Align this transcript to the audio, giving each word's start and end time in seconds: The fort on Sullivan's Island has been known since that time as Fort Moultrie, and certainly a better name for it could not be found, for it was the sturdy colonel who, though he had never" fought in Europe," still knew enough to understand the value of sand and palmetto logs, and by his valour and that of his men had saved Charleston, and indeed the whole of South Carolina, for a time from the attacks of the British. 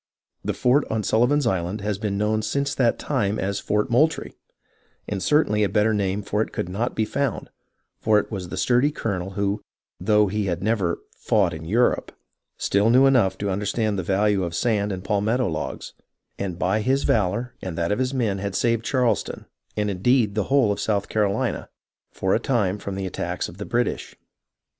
The 0.43 0.55
fort 0.55 0.83
on 0.89 1.03
Sullivan's 1.03 1.45
Island 1.45 1.81
has 1.81 1.99
been 1.99 2.17
known 2.17 2.41
since 2.41 2.73
that 2.73 2.97
time 2.97 3.37
as 3.37 3.59
Fort 3.59 3.91
Moultrie, 3.91 4.33
and 5.07 5.21
certainly 5.21 5.63
a 5.63 5.69
better 5.69 5.93
name 5.93 6.23
for 6.23 6.41
it 6.41 6.51
could 6.51 6.67
not 6.67 6.95
be 6.95 7.05
found, 7.05 7.51
for 7.99 8.17
it 8.17 8.31
was 8.31 8.49
the 8.49 8.57
sturdy 8.57 8.89
colonel 8.89 9.33
who, 9.37 9.61
though 9.99 10.25
he 10.25 10.45
had 10.47 10.63
never" 10.63 10.97
fought 11.27 11.53
in 11.53 11.65
Europe," 11.65 12.11
still 12.57 12.89
knew 12.89 13.05
enough 13.05 13.37
to 13.37 13.51
understand 13.51 13.99
the 13.99 14.01
value 14.01 14.43
of 14.43 14.55
sand 14.55 14.91
and 14.91 15.03
palmetto 15.03 15.47
logs, 15.47 15.93
and 16.39 16.57
by 16.57 16.81
his 16.81 17.03
valour 17.03 17.53
and 17.61 17.77
that 17.77 17.91
of 17.91 17.99
his 17.99 18.11
men 18.11 18.39
had 18.39 18.55
saved 18.55 18.83
Charleston, 18.83 19.45
and 19.77 19.91
indeed 19.91 20.33
the 20.33 20.45
whole 20.45 20.71
of 20.71 20.79
South 20.81 21.09
Carolina, 21.09 21.69
for 22.11 22.33
a 22.33 22.39
time 22.39 22.79
from 22.79 22.95
the 22.95 23.05
attacks 23.05 23.47
of 23.47 23.59
the 23.59 23.65
British. 23.65 24.15